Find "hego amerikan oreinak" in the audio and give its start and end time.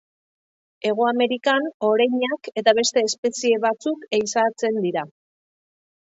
0.87-2.49